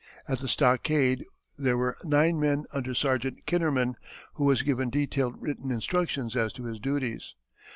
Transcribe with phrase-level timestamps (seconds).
[0.27, 1.25] At the stockade
[1.59, 3.93] there were nine men under Sergeant Kennerman,
[4.33, 7.35] who was given detailed written instructions as to his duties.